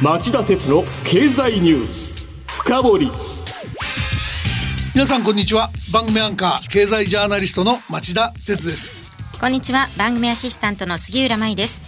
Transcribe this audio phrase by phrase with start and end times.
[0.00, 3.10] 町田鉄の経済ニュース深掘り。
[4.94, 5.70] 皆さんこんにちは。
[5.92, 9.00] 番組アンカー経済ジャーナリストの町田鉄です。
[9.40, 9.88] こんにちは。
[9.98, 11.82] 番組アシスタントの杉浦舞です。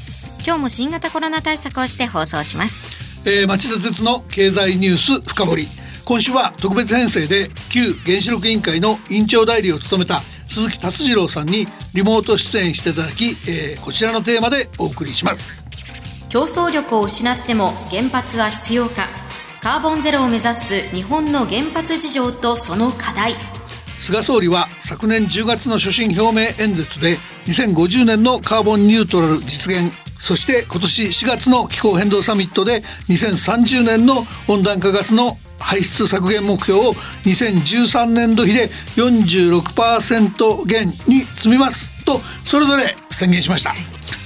[0.45, 2.85] 今日も新型コロナ対策をして放送します、
[3.29, 5.69] えー、町田鉄の経済ニュース深掘り。
[6.05, 15.70] 今週は特別編成で旧原子力委員会の委員長代理を務めた鈴木達次郎さんにリモート出演していただき、えー、こちらのテーマでお送りします
[16.31, 19.09] 競争力を失っても原発は必要か。
[19.61, 23.35] カーボンゼロを目指す日本の原発事情とその課題。
[23.99, 27.17] 菅総理は昨年10月の所信表明演説で
[27.49, 29.93] 2050年のカーボンニュートラル実現。
[30.21, 36.95] そして今年4月の気候変動サミットで2030年の温暖化ガスの排出削減目標を
[37.25, 43.75] 2013年度比で46%減に積みますとそれぞれ宣言しました。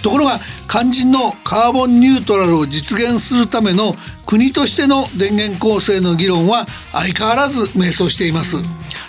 [0.04, 0.38] ところが
[0.74, 3.94] 肝心のカーボンニュートラルを実現するための
[4.26, 8.56] 国としての電源構成の議論は相変わらず迷走しています。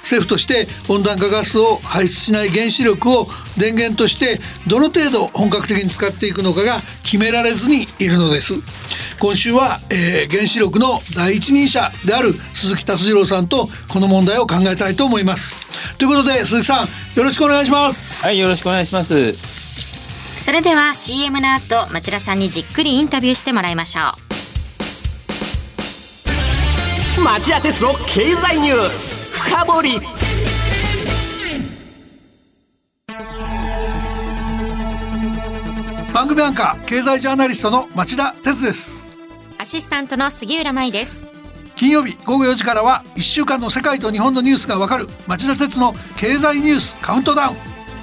[0.01, 8.53] 政府として温暖化ガスを排出しない原子力を電源としてどの程度本格的に使っていくのかが決められずにいるのです。
[9.19, 15.55] 今週は、えー、原子力の第一人者である鈴木達次郎さんとこの問題を考えたいと思います。
[15.97, 18.23] ということで鈴木さんよろしくお願いします。
[18.23, 19.64] はいよろしくお願いします
[20.45, 24.01] それでは CM の後町田さんにじっくりインタビューしてもらいましょ
[27.17, 27.23] う。
[27.23, 29.99] 町田鉄の経済ニュース深掘り。
[36.13, 39.01] 番組アンカー経済ジャーナリストの町田鉄です。
[39.57, 41.25] アシスタントの杉浦舞です。
[41.75, 47.74] 金曜日午後4時からは1週間の世界と日本のニュースがわかる町田鉄の経済ニュースカウントダウン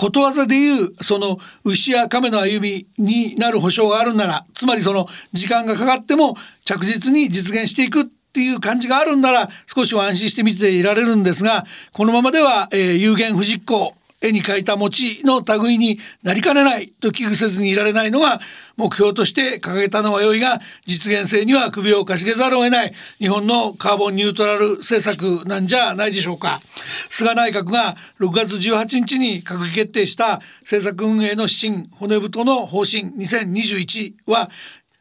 [0.00, 18.40] ことわざで言うその牛や亀の歩みになる保証があるならつまりその時間がかかっても着実に実現していくっていう感じがあるんなら少しは安心して見ていられるんですがこのままでは、えー、有言不実行絵に描いた餅の類になりかねないと危惧せずにいられないのが
[18.76, 26.60] 目標として掲げたのは良いが実現性には首をかしげざるを得ない日本のカーボンニュートラル政策なんじゃないでしょうか。
[27.08, 34.50] 菅内閣が6月18日に閣議決定した政策運営の指針骨太の方針2021は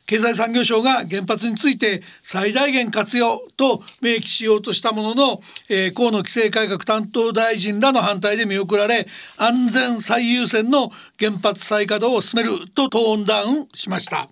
[0.10, 5.40] 経済産業省が原発について最大限活用と明記しようとしたものの、
[5.70, 9.06] えー、河野規制改革担当大臣らの反対で見送られ
[9.38, 10.90] 安全最優先の
[11.20, 14.30] 原発再稼働を進めるとトーンダウンしました。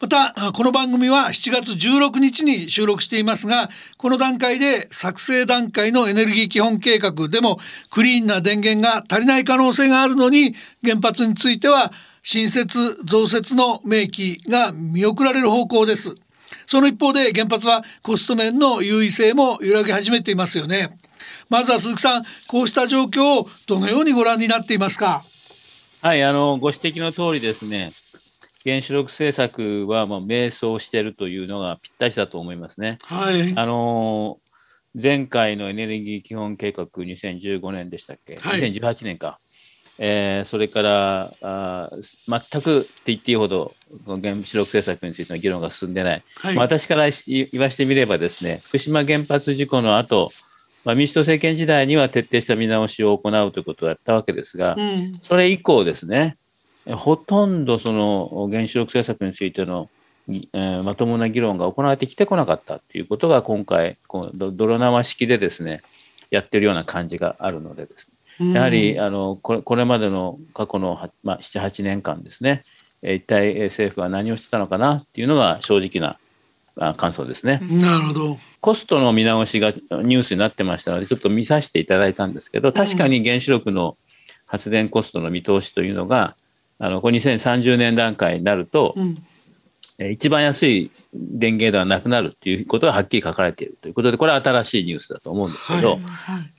[0.00, 7.58] またこの番組は7月16日に収録していますがこの段階で作成段階のエネルギー基本計画でも
[7.90, 11.92] クリーンな電源が足りない可能性があるのに原発については
[12.30, 16.14] 新設増設の明記が見送られる方向です。
[16.66, 20.98] その一方で原発はコスト面の優位性も揺らぎ始めていますよね。
[21.48, 25.24] まずは鈴木さんこうした状況をどのようにご覧になっていますか？
[26.02, 27.92] はいあのご指摘の通りですね。
[28.62, 32.98] 原子力政策はもう迷走しているというのがぴったしだと思いますね。
[33.04, 34.38] はい、あの
[34.94, 39.38] 前回のエネルギー基本計画2015年でしたっけ、はい、2018年か、
[40.00, 41.90] えー、それからあ
[42.28, 43.74] 全くって言っていいほど
[44.06, 50.30] 原子力政策についての議論が進んでない、はい、まあ、私から言わしてみればですね福島原発事故の後、
[50.84, 56.36] まあ、民主党政権時代には徹底した見直しを行うということをやったわけですが、うん、それ以降ですね
[56.86, 59.90] ほとんどその原子力政策についての、
[60.28, 65.80] えー、まともな議論が行われてきてこなかったということが今回こう泥縄式でですね
[66.30, 68.07] やってるような感じがあるのでですね
[68.40, 72.62] やはりあのこれこれまでの過去の、まあ、7、8年間ですね、
[73.02, 76.18] 一体政府は何をしてたのかなっていうのが正直な
[76.94, 77.60] 感想ですね。
[77.62, 78.36] なるほど。
[78.60, 83.96] コストの見直しがニュースになってましたので、ちょっと見させていただいたんですけど、確かに原子力の
[84.46, 86.36] 発電コストの見通しというのが、
[86.78, 89.14] あのこれ2030年段階になると、うん
[89.98, 96.00] 一番安い電源ではなくなるということがはっきり書かれているということで、これは新しいニュースだと思うんですけど、はい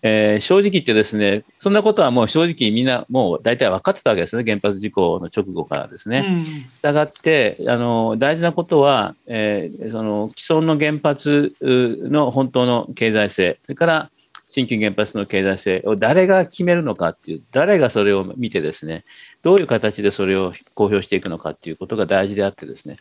[0.04, 6.24] えー正直言ってですね、そんなことはもう正直みんなもう大体分かってたわけですね、原発事故の直後からですね。
[6.24, 14.12] したがってあの、大事なことは、えーその既存の原発うの本当の経済性、それから
[14.50, 19.04] 新規原発の経済性を誰が決めるのかっていう、誰がそれを見てですね、
[19.44, 22.98] どういう形でそれを公表していくのかっていうことが大事であってですね、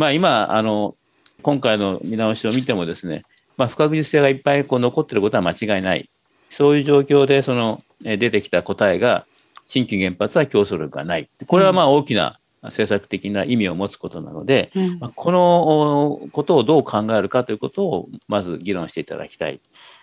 [0.00, 0.96] まあ、今あの、
[1.42, 3.20] 今回の見直しを見てもですね、
[3.58, 6.08] まあ、不確実性がいっぱいこう残っていることは間違いない、
[6.50, 9.26] そういう状況でそのえー出てきた答えが、
[9.66, 14.98] 新規原発は競争力がない、これはまあ大きな政策的な意味を持つことなので、うん。
[15.00, 19.60] まあこのおことをどう考えるかということをまず議論していただきたい。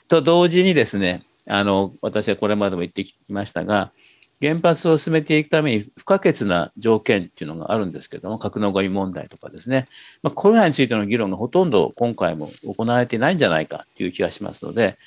[0.09, 3.91] と同時にですね、あの私はこれまでも言ってきましたが、
[4.39, 9.87] 原発を進めていくために不可欠な条件っていうのがあるんですけども、格納ごみ問題とかですね、
[10.21, 14.97] まあ、これらについての議論がほとんど今回も行われていないんじゃないかという気がしますので、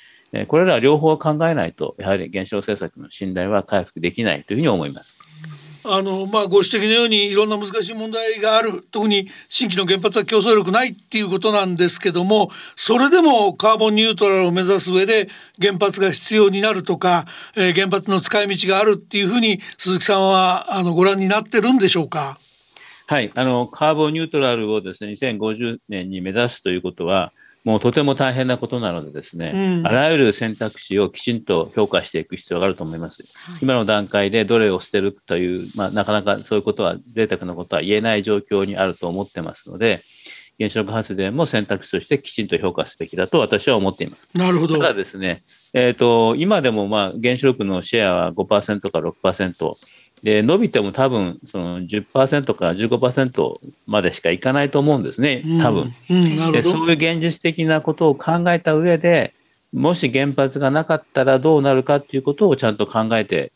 [0.47, 5.17] これら両方を考えないと、やはり原子力政策の信頼は回復できないというふうに思います。
[5.83, 15.27] あのまあ、ご指摘のようにいろんな難しい問題がある特に新規の原発は競争力ないっていうことなんですけどもそれでもカーボンニュートラルを目指す上で
[15.59, 17.25] 原発が必要になるとか、
[17.55, 22.37] えー原発の使い道があるっていうふうに鈴木さんはあのご覧になってるんでしょうか？
[23.07, 27.31] はい、あのカーボンニュートラルをですね2050年に目指すということは、
[27.63, 33.23] もうとても大変なことなので、ですね、うんあらゆる選択肢をきちんと評価していく必要があると思います。
[33.61, 40.03] 今の段階でどれを捨てるという、まあ、なかなかそういうことは、贅沢なことは言えない状況にあると思ってますので、
[40.61, 44.29] 原子力発電も選択肢としてきちんと評価すべきだと私は思っています。
[44.35, 45.43] なるほどただですね、
[45.73, 49.75] えー、と今でもまあ原子力のシェアは5%か6%
[50.23, 53.53] で、伸びても多分その10%から15%
[53.87, 55.91] までしかいかないと思うんですね、多分。
[56.09, 59.33] うん、うんそういう現実的なことを考えた上で、
[59.73, 63.51] もし原発がなかったらどうなるかっていうことをちゃんと考えて、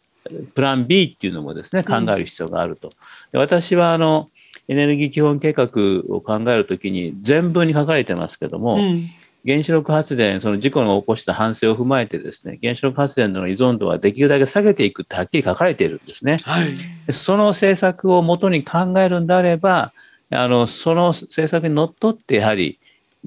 [0.55, 2.89] プラン B っていうのもですね、考える必要があると。
[3.31, 4.29] で私はあの、
[4.67, 5.65] エネルギー基本計画
[6.09, 9.09] を考えるときに全文に書かれてますけども、うん
[9.45, 16.37] 原子力発電、その事故の起こした反省を踏まえてですね、原子力発電の依存度はできるだけ下げていくってはっきり書かれているんですね。
[16.43, 16.65] はい
[17.05, 19.91] でその政策をもとに考えるんであれば、
[20.31, 22.79] あのその政策にのっとって、やはり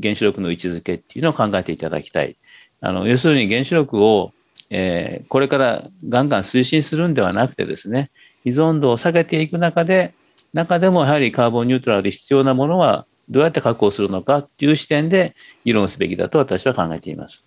[0.03, 2.37] 原子力の位置づけっていうのを考えていただきたい。
[2.81, 4.33] あの要するに原子力を、
[4.71, 8.09] えーこれからガンガン推進するんではなくてですね、
[8.45, 10.15] 依存度を下げていく中で、
[10.53, 15.35] 中でもやはりカーボンニュートラルで必要なものはどうやって確保するのかという視点で
[15.65, 17.45] 議論すべきだと私は考えています。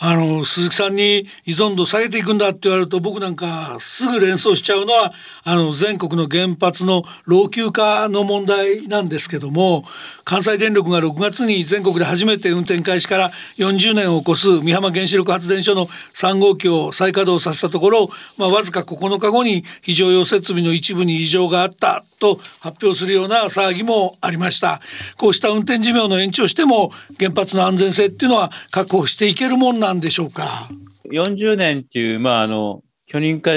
[0.00, 5.12] あの鈴木さんに依存度下げていくんだって言われると僕なんかすぐ連想しちゃうのは
[5.42, 9.84] あの全国の原発の老朽化の問題なんですけども
[10.24, 24.80] 関西電力が6月に全国で初めて運転開始から40年を超す美浜原子力発電所の3号機を再稼働させたところ、まあ、わずか9日後に非常用設備の一部に異常があったと発表するような騒ぎもありました。
[25.16, 30.68] こうした運転寿命の延長しても原発の安全性っていうのは確保していけるもんなんでしょうか
[31.10, 33.50] ？40年っていう、まあ、あの許認可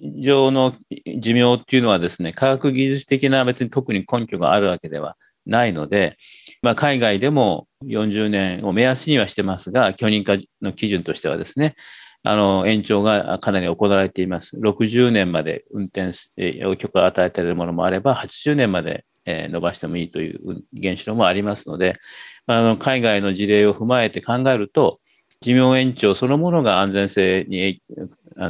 [0.00, 0.74] 上の
[1.20, 6.16] 寿命っていうのはですね、科学技術的な別に特に根拠があるわけではないので、
[6.62, 11.74] まあ、海外でも40年を目安にはしてますが、許認可の基準としてはですね、
[12.22, 14.56] あの延長がかなり行われています。
[14.56, 21.98] 60年まで運転すえー許可が与えられるものもあれば、80年までえ伸ばしてもいいという原子炉もありますので、
[22.46, 25.00] まあの海外の事例を踏まえて考えると、
[25.40, 27.80] 寿命延長そのものが安全性に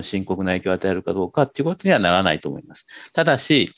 [0.03, 2.87] 深刻な影響を与えるかどうかということにはならないと思います。
[3.13, 3.73] ただし、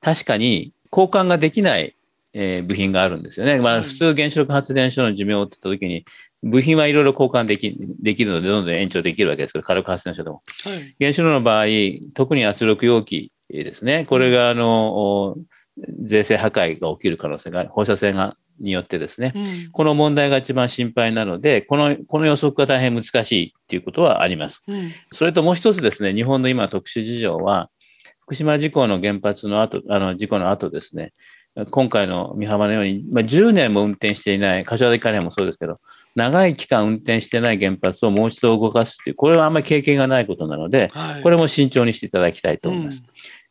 [0.00, 1.96] 確かに交換ができない、
[2.32, 3.58] えー部品があるんですよね。
[3.58, 6.04] まあ、はい普通原子力発電所の寿命って言ったときに、
[6.42, 10.42] 部品はいろいろ交換できできるので、どんどん延長できるわけですけど、火力発電所でも。
[10.64, 11.66] はい原子炉の場合、
[12.14, 15.36] 特に圧力容器ですね、これがあのお
[16.04, 24.62] 税制破壊が起きる可能性がある、放射線がによってですね、うんこの問題が一番心配なので、このこの予測が大変難しいということはあります。
[24.68, 27.70] うんそれともう一つですね、日本の今特殊事情は、
[28.20, 31.12] 福島事故の原発の後、あの事故の後ですね、
[31.70, 35.80] 今回の美浜のように、まあ、10年も運転していない、柏崎刈羽もそうですけど、
[36.14, 43.02] 長い期間運転していない原発をもう一度動かすという、これはあんまり経験がないことなので、はいこれも慎重にしていただきたいと思います。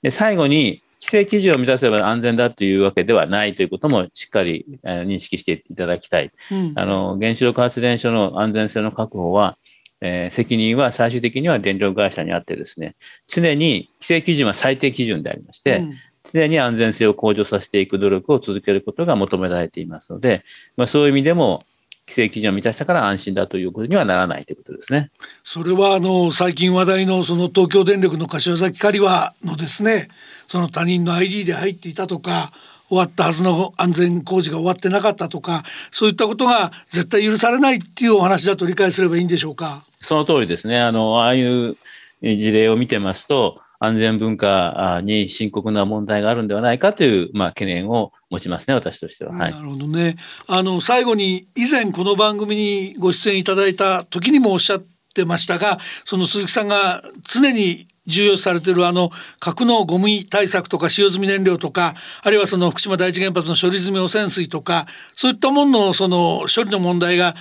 [0.04, 6.32] で最後に、規制基準を満たせば安全だというわけではないということもしっかり認識していただきたい。
[6.52, 9.58] うん、あの原子力発電所の安全性の確保は、
[10.02, 12.96] えー、責任は最終的には電力会社にあってですね、
[13.28, 15.94] 常に規制基準は最低基準でありまして、うん、
[16.34, 20.44] 常に安全性を向上させていく努力を続けることが求められていますので、
[20.76, 21.64] まあ、そういう意味でも、
[22.08, 25.10] 規制基準を満たしたから安心だということにはならないということですね。
[25.44, 30.08] それはあの最近話題のその東京電力の柏崎刈羽のですね、
[30.48, 32.52] その他人の ID で入っていたとか、
[32.88, 39.84] 終わったはずの安全工事が終わってなかったとか、そういったことが絶対許されないっていうお話だと理解すればいいんでしょうか？
[40.02, 40.80] その通りですね。
[40.80, 41.76] あのああいう
[42.22, 49.34] 事例を見てますと、安全文化に深刻な問題があるんではないかという、まあ、懸念を持ちますね、私としては。
[49.34, 50.15] はい、なるほどね。
[50.48, 67.36] あの最後に以前この番組にご出演いただいた時にもおっしゃってましたが、その鈴木さんが常に重要視されているあの核のゴミ対策とか使用済み燃料とかあるいはその福島第一原発の処理済み汚染水とかそういったもののその処理の問題が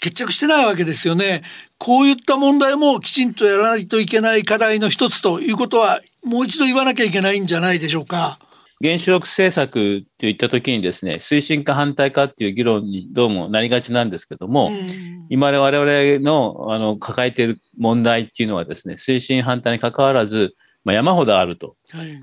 [0.00, 1.42] 決着してないわけですよね。
[1.78, 8.38] こういった問題もきちんとやらないといけない課題の一つということはもう一度言わなきゃいけないんじゃないでしょうか。
[8.82, 14.70] 原子力政策といったときにですね、推進か反対かっていう議論にどうもなりがちなんですけども、
[15.30, 21.76] 今我々のあの抱えている問題っていうのはですね、推進反対に関わらず、まあ、山ほどあると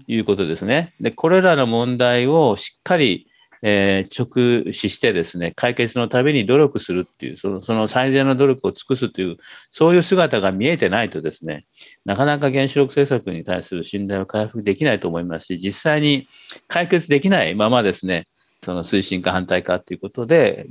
[0.07, 0.93] いうことですね。
[1.01, 3.27] で、これらの問題をしっかり
[3.65, 9.37] えー、直視してですね、解決のために努力するっていう、そのその最善の努力を尽くすという、
[9.71, 11.63] そういう姿が見えてないとですね、
[12.03, 16.27] なかなか原子力政策に対する信頼を回復できないと思いますし、実際に
[16.67, 18.27] 解決できないままですね、
[18.65, 20.67] その推進か反対かということで、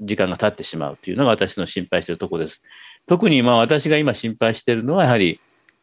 [0.00, 2.62] 時間が経ってしまうというのが私の心配しているところです。
[3.06, 5.40] 特にまあ私が今心配しているのは、やはり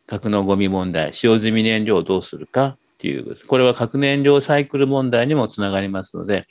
[0.07, 6.47] 核のゴミ問題、使用済み燃料をどうするか、っていう、これは核燃料サイクル問題にもつながりますので、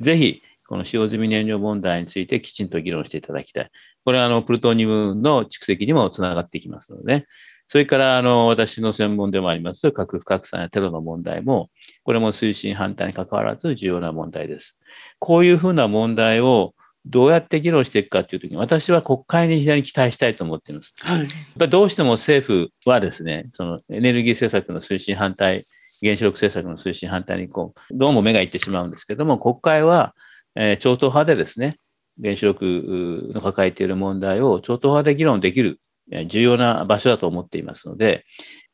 [0.00, 3.70] ぜひ、この使用済み燃料問題についてきちんと議論していただきたい。
[4.04, 7.26] これはあのプルトニウムの蓄積にもつながってきますので、ね、
[7.68, 11.70] それからあの私の専門でもあります核不拡散やテロの問題も、
[12.04, 14.76] これも推進反対に関わらず重要な問題です。
[15.18, 16.74] こういうふうな問題を
[17.06, 20.92] どうやって議論していくかというときに、私は国会に非常に期待したいと思っています。
[20.98, 25.66] はい、やっぱどうしても政府はですね、そのエネルギー政策の推進反対
[26.02, 30.14] 原子力政策の推進反対にこう、どうも目がいってしまうんですけども、国会は、
[30.54, 31.78] えー、超党派でですね、
[32.22, 35.80] 原子力の抱えている問題を超党派で議論できる
[36.28, 38.24] 重要な場所だと思っていますので、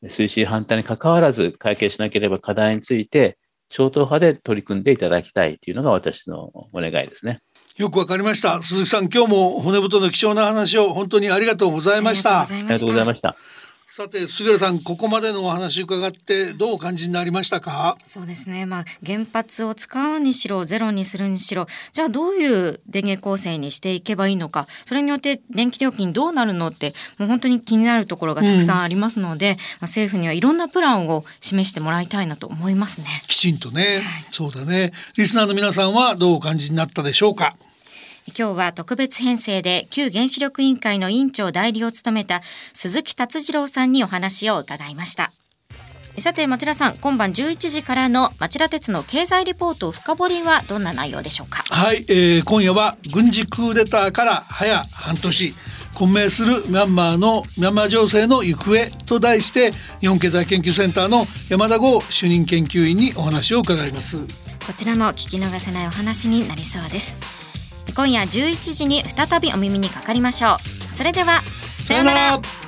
[0.05, 3.37] 推進反対に関わらず解決しなければ課題について、
[3.69, 7.39] 超党派で取り組んでいただきたいというのが私のお願いですね。
[7.77, 8.61] よくわかりました。
[8.61, 12.41] 鈴木さん、今日も骨太の貴重な話を本当にありがとうございました。
[12.41, 13.35] ありがとうございました。
[13.95, 17.95] さて杉浦さんここまでのお話伺ってどうお感じになりましたか？
[18.03, 18.65] そうですね。
[18.65, 33.05] まあ原発を使うにしろゼロにするにしろじゃあどういう電源構成にしていけばいいのかそれによって電気料金どうなるのってもう本当に気になるところがたくさんありますので、うん、まあ、政府にはいろんなプランを示してもらいたいなと思いますね。
[33.27, 34.91] きちんとね、はい、そうだね。
[35.19, 37.55] リスナーの皆さんはどうお感じになったでしょうか？
[38.27, 42.41] 今日は特別編成で旧原子力委員会の委員長代理を務めた
[42.73, 45.31] 鈴木達次郎さんにお話を伺いました。
[46.19, 51.63] さて町田さん今晩11時からの町田鉄の経済リポート深掘りはどんな内容でしょうか？
[51.69, 55.55] はい、えー、今夜は軍事クーデターから早半年。
[55.93, 64.17] 混迷するミャンマーのミャンマー情勢の行方と題して日本経済研究センターの山田剛主任研究員にお話を伺います。
[64.65, 67.15] こちらも聞き逃せないお話になりそうです
[67.95, 70.93] 今夜11時に再びお耳にかかりましょう。
[70.93, 71.41] それでは
[71.79, 72.62] さようなら。